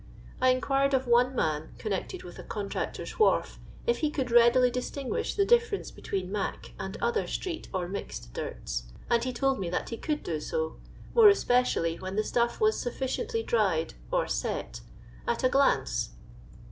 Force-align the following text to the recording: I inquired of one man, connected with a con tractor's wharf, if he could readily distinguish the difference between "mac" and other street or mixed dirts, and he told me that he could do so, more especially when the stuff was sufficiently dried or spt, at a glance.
I 0.41 0.49
inquired 0.49 0.95
of 0.95 1.05
one 1.05 1.35
man, 1.35 1.75
connected 1.77 2.23
with 2.23 2.39
a 2.39 2.43
con 2.43 2.69
tractor's 2.69 3.19
wharf, 3.19 3.59
if 3.85 3.99
he 3.99 4.09
could 4.09 4.31
readily 4.31 4.71
distinguish 4.71 5.35
the 5.35 5.45
difference 5.45 5.91
between 5.91 6.31
"mac" 6.31 6.73
and 6.79 6.97
other 7.03 7.27
street 7.27 7.67
or 7.71 7.87
mixed 7.87 8.33
dirts, 8.33 8.85
and 9.11 9.23
he 9.23 9.31
told 9.31 9.59
me 9.59 9.69
that 9.69 9.89
he 9.89 9.97
could 9.97 10.23
do 10.23 10.39
so, 10.39 10.77
more 11.13 11.29
especially 11.29 11.97
when 11.97 12.15
the 12.15 12.23
stuff 12.23 12.59
was 12.59 12.79
sufficiently 12.79 13.43
dried 13.43 13.93
or 14.11 14.25
spt, 14.25 14.81
at 15.27 15.43
a 15.43 15.49
glance. 15.49 16.09